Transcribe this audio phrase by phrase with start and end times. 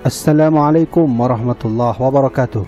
[0.00, 2.64] Assalamualaikum warahmatullahi wabarakatuh.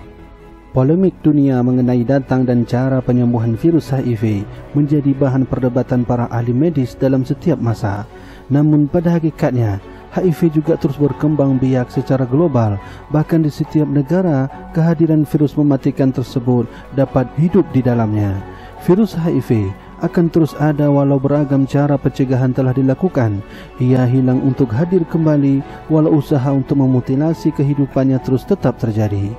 [0.76, 4.44] Polemik dunia mengenai datang dan cara penyembuhan virus HIV
[4.76, 8.04] menjadi bahan perdebatan para ahli medis dalam setiap masa.
[8.52, 9.80] Namun pada hakikatnya,
[10.12, 12.76] HIV juga terus berkembang biak secara global.
[13.08, 18.44] Bahkan di setiap negara, kehadiran virus mematikan tersebut dapat hidup di dalamnya.
[18.84, 19.72] Virus HIV
[20.02, 23.38] akan terus ada walau beragam cara pencegahan telah dilakukan.
[23.78, 29.30] Ia hilang untuk hadir kembali walau usaha untuk memutilasi kehidupannya terus tetap terjadi.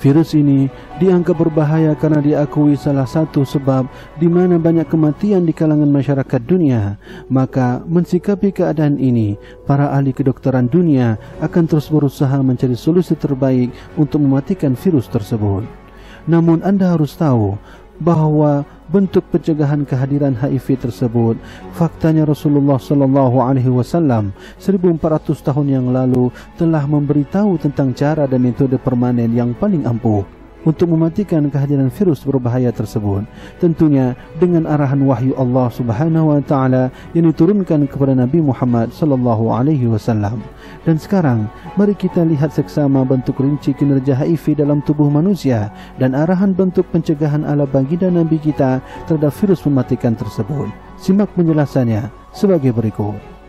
[0.00, 5.88] Virus ini dianggap berbahaya karena diakui salah satu sebab di mana banyak kematian di kalangan
[5.88, 7.00] masyarakat dunia.
[7.28, 14.20] Maka mensikapi keadaan ini, para ahli kedokteran dunia akan terus berusaha mencari solusi terbaik untuk
[14.20, 15.80] mematikan virus tersebut.
[16.28, 17.56] Namun anda harus tahu
[18.00, 21.36] bahawa bentuk pencegahan kehadiran HIV tersebut
[21.76, 28.80] faktanya Rasulullah sallallahu alaihi wasallam 1400 tahun yang lalu telah memberitahu tentang cara dan metode
[28.80, 33.24] permanen yang paling ampuh untuk mematikan kehadiran virus berbahaya tersebut.
[33.62, 39.88] Tentunya dengan arahan wahyu Allah Subhanahu wa taala yang diturunkan kepada Nabi Muhammad sallallahu alaihi
[39.88, 40.44] wasallam.
[40.84, 46.52] Dan sekarang mari kita lihat seksama bentuk rinci kinerja HIV dalam tubuh manusia dan arahan
[46.52, 50.68] bentuk pencegahan ala baginda Nabi kita terhadap virus mematikan tersebut.
[51.00, 53.39] Simak penjelasannya sebagai berikut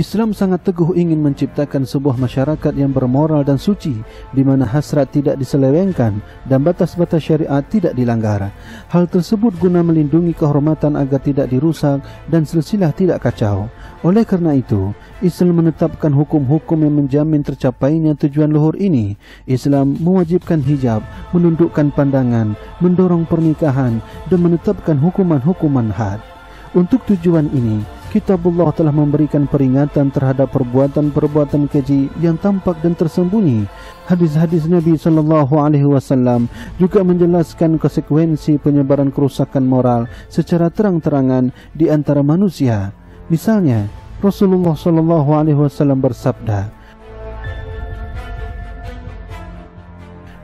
[0.00, 4.00] Islam sangat teguh ingin menciptakan sebuah masyarakat yang bermoral dan suci
[4.32, 8.48] di mana hasrat tidak diselewengkan dan batas-batas syariat tidak dilanggar.
[8.88, 12.00] Hal tersebut guna melindungi kehormatan agar tidak dirusak
[12.32, 13.68] dan silsilah tidak kacau.
[14.00, 19.20] Oleh kerana itu, Islam menetapkan hukum-hukum yang menjamin tercapainya tujuan luhur ini.
[19.44, 21.04] Islam mewajibkan hijab,
[21.36, 24.00] menundukkan pandangan, mendorong pernikahan
[24.32, 26.24] dan menetapkan hukuman-hukuman had.
[26.72, 33.70] Untuk tujuan ini, Kitabullah telah memberikan peringatan terhadap perbuatan-perbuatan keji yang tampak dan tersembunyi.
[34.10, 42.26] Hadis-hadis Nabi sallallahu alaihi wasallam juga menjelaskan konsekuensi penyebaran kerusakan moral secara terang-terangan di antara
[42.26, 42.90] manusia.
[43.30, 43.86] Misalnya,
[44.18, 46.79] Rasulullah sallallahu alaihi wasallam bersabda,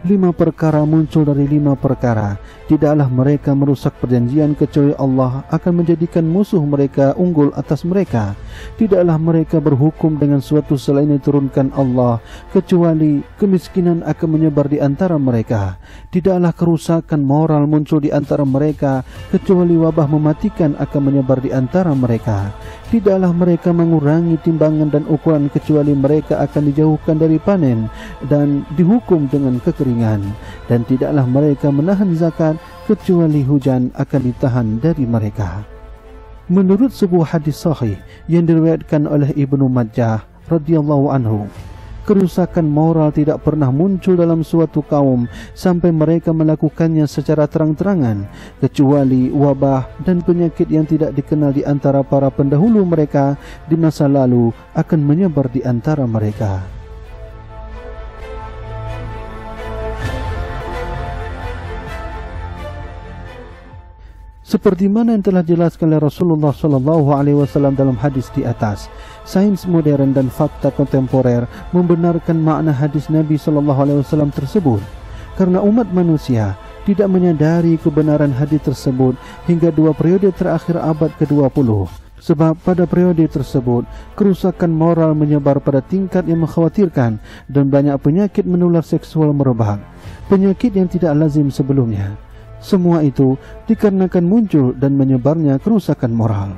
[0.07, 2.39] Lima perkara muncul dari lima perkara.
[2.71, 8.39] Tidaklah mereka merusak perjanjian kecuali Allah akan menjadikan musuh mereka unggul atas mereka.
[8.79, 12.23] Tidaklah mereka berhukum dengan suatu selain yang turunkan Allah
[12.55, 15.75] kecuali kemiskinan akan menyebar di antara mereka.
[16.15, 19.03] Tidaklah kerusakan moral muncul di antara mereka
[19.35, 22.55] kecuali wabah mematikan akan menyebar di antara mereka.
[22.95, 27.91] Tidaklah mereka mengurangi timbangan dan ukuran kecuali mereka akan dijauhkan dari panen
[28.31, 29.96] dan dihukum dengan kekeringan
[30.67, 35.65] dan tidaklah mereka menahan zakat kecuali hujan akan ditahan dari mereka.
[36.47, 37.99] Menurut sebuah hadis sahih
[38.31, 41.51] yang diriwayatkan oleh Ibnu Majah radhiyallahu anhu,
[42.07, 45.27] kerusakan moral tidak pernah muncul dalam suatu kaum
[45.59, 48.31] sampai mereka melakukannya secara terang-terangan
[48.63, 53.35] kecuali wabah dan penyakit yang tidak dikenal di antara para pendahulu mereka
[53.67, 56.76] di masa lalu akan menyebar di antara mereka.
[64.47, 68.87] Seperti mana yang telah jelaskan oleh Rasulullah sallallahu alaihi wasallam dalam hadis di atas,
[69.27, 74.79] sains modern dan fakta kontemporer membenarkan makna hadis Nabi sallallahu alaihi wasallam tersebut.
[75.35, 76.55] Karena umat manusia
[76.87, 79.19] tidak menyadari kebenaran hadis tersebut
[79.51, 81.91] hingga dua periode terakhir abad ke-20.
[82.23, 83.83] Sebab pada periode tersebut,
[84.15, 87.19] kerusakan moral menyebar pada tingkat yang mengkhawatirkan
[87.51, 89.83] dan banyak penyakit menular seksual merebak.
[90.31, 92.26] Penyakit yang tidak lazim sebelumnya.
[92.67, 93.39] Semua itu
[93.71, 96.51] dikarenakan muncul dan menyebarnya kerusakan moral.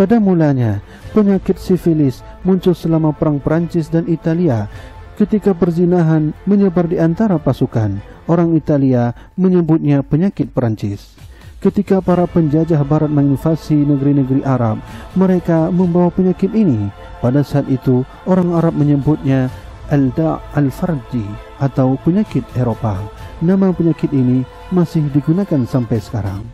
[0.00, 0.80] Pada mulanya,
[1.12, 4.72] penyakit sifilis muncul selama Perang Perancis dan Italia
[5.20, 8.00] ketika perzinahan menyebar di antara pasukan.
[8.24, 11.12] Orang Italia menyebutnya penyakit Perancis.
[11.58, 14.78] Ketika para penjajah barat menginvasi negeri-negeri Arab,
[15.18, 16.86] mereka membawa penyakit ini.
[17.18, 19.50] Pada saat itu, orang Arab menyebutnya
[19.90, 21.26] Al-Da' Al-Farji
[21.58, 23.02] atau penyakit Eropah.
[23.42, 26.46] Nama penyakit ini masih digunakan sampai sekarang.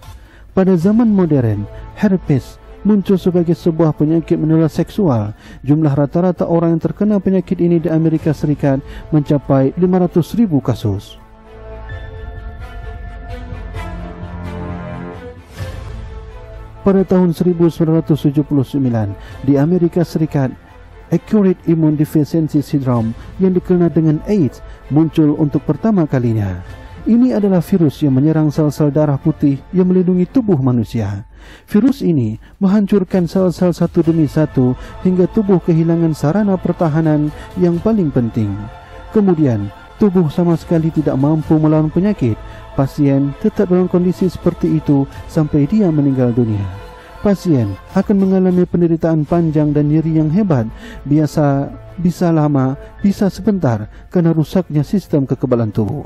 [0.57, 1.69] Pada zaman modern,
[2.01, 5.37] herpes muncul sebagai sebuah penyakit menular seksual.
[5.69, 8.81] Jumlah rata-rata orang yang terkena penyakit ini di Amerika Serikat
[9.13, 11.21] mencapai 500,000 kasus.
[16.85, 18.45] Pada tahun 1979,
[19.49, 20.53] di Amerika Serikat,
[21.09, 24.61] Acute Immune Deficiency Syndrome yang dikenal dengan AIDS
[24.93, 26.61] muncul untuk pertama kalinya.
[27.09, 31.25] Ini adalah virus yang menyerang sel-sel darah putih yang melindungi tubuh manusia.
[31.65, 34.77] Virus ini menghancurkan sel-sel satu demi satu
[35.09, 38.53] hingga tubuh kehilangan sarana pertahanan yang paling penting.
[39.17, 42.35] Kemudian, tubuh sama sekali tidak mampu melawan penyakit.
[42.75, 46.65] Pasien tetap dalam kondisi seperti itu sampai dia meninggal dunia.
[47.23, 50.69] Pasien akan mengalami penderitaan panjang dan nyeri yang hebat.
[51.09, 56.05] Biasa bisa lama, bisa sebentar karena rusaknya sistem kekebalan tubuh.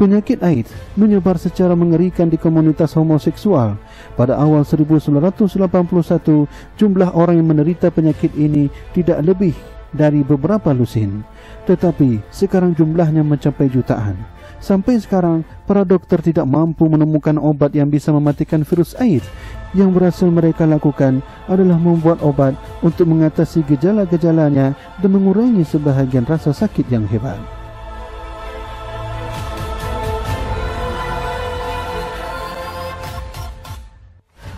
[0.00, 3.76] Penyakit AIDS menyebar secara mengerikan di komunitas homoseksual.
[4.16, 6.48] Pada awal 1981,
[6.80, 9.52] jumlah orang yang menderita penyakit ini tidak lebih
[9.92, 11.20] dari beberapa lusin.
[11.68, 14.16] Tetapi sekarang jumlahnya mencapai jutaan.
[14.56, 19.28] Sampai sekarang, para dokter tidak mampu menemukan obat yang bisa mematikan virus AIDS.
[19.76, 26.88] Yang berhasil mereka lakukan adalah membuat obat untuk mengatasi gejala-gejalanya dan mengurangi sebahagian rasa sakit
[26.88, 27.59] yang hebat.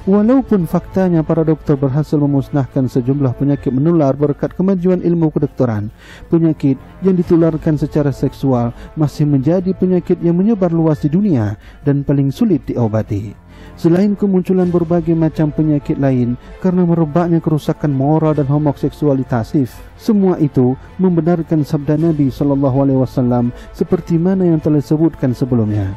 [0.02, 5.94] Walaupun faktanya para doktor berhasil memusnahkan sejumlah penyakit menular berkat kemajuan ilmu kedokteran,
[6.26, 6.74] penyakit
[7.06, 11.54] yang ditularkan secara seksual masih menjadi penyakit yang menyebar luas di dunia
[11.86, 13.30] dan paling sulit diobati.
[13.78, 21.62] Selain kemunculan berbagai macam penyakit lain karena merebaknya kerusakan moral dan homoseksualitasif, semua itu membenarkan
[21.62, 25.94] sabda Nabi sallallahu alaihi wasallam seperti mana yang telah disebutkan sebelumnya.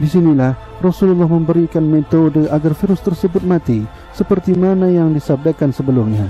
[0.00, 3.84] Di sinilah Rasulullah memberikan metode agar virus tersebut mati
[4.16, 6.24] seperti mana yang disabdakan sebelumnya.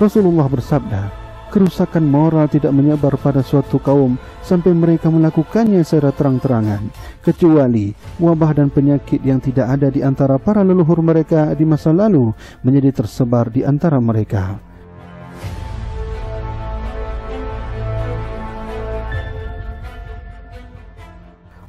[0.00, 1.12] Rasulullah bersabda,
[1.52, 6.88] kerusakan moral tidak menyebar pada suatu kaum sampai mereka melakukannya secara terang-terangan
[7.20, 12.32] kecuali wabah dan penyakit yang tidak ada di antara para leluhur mereka di masa lalu
[12.64, 14.71] menjadi tersebar di antara mereka.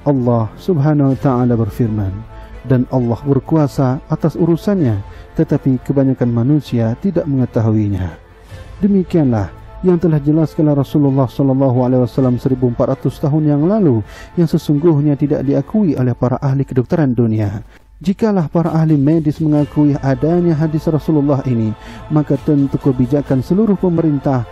[0.03, 2.11] Allah subhanahu wa ta'ala berfirman
[2.67, 5.00] dan Allah berkuasa atas urusannya
[5.35, 8.19] tetapi kebanyakan manusia tidak mengetahuinya.
[8.83, 9.51] Demikianlah
[9.83, 14.00] yang telah jelaskan Rasulullah sallallahu alaihi wasallam 1400 tahun yang lalu
[14.39, 17.63] yang sesungguhnya tidak diakui oleh para ahli kedokteran dunia.
[18.03, 21.71] Jikalah para ahli medis mengakui adanya hadis Rasulullah ini,
[22.11, 24.44] maka tentu kebijakan seluruh pemerintah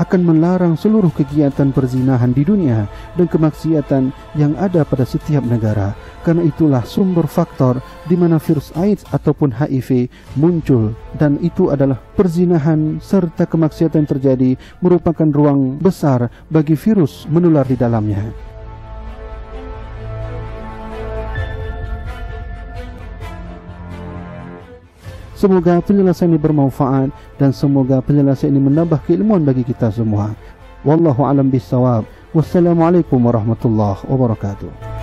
[0.00, 5.94] akan melarang seluruh kegiatan perzinahan di dunia dan kemaksiatan yang ada pada setiap negara.
[6.24, 10.08] Karena itulah sumber faktor di mana virus AIDS ataupun HIV
[10.40, 17.76] muncul dan itu adalah perzinahan serta kemaksiatan terjadi merupakan ruang besar bagi virus menular di
[17.76, 18.53] dalamnya.
[25.44, 30.32] Semoga penjelasan ini bermanfaat dan semoga penjelasan ini menambah keilmuan bagi kita semua.
[30.88, 32.08] Wallahu alam bisawab.
[32.32, 34.93] Wassalamualaikum warahmatullahi wabarakatuh.